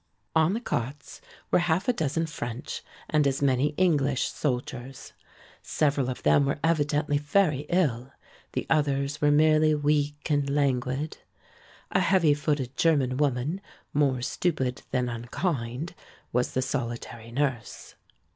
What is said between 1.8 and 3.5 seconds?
a dozen French and as